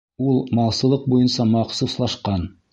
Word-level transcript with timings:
Ул 0.29 0.39
малсылыҡ 0.59 1.05
буйынса 1.13 1.47
махсуслашҡан. 1.53 2.53